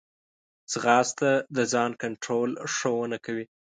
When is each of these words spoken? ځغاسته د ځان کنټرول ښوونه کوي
ځغاسته 0.71 1.29
د 1.55 1.57
ځان 1.73 1.91
کنټرول 2.03 2.49
ښوونه 2.73 3.17
کوي 3.25 3.45